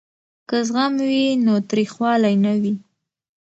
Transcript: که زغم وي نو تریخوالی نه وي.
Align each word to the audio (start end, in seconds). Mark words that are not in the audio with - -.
که 0.47 0.57
زغم 0.67 0.93
وي 1.09 1.23
نو 1.45 1.53
تریخوالی 1.69 2.35
نه 2.43 2.53
وي. 2.61 2.73